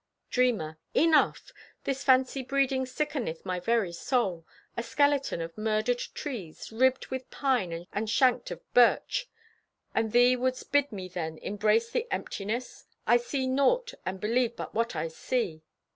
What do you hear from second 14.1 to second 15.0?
believe but what